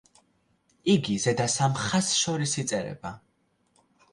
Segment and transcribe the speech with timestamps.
[0.93, 3.13] იგი ზედა სამ ხაზს შორის იწერება.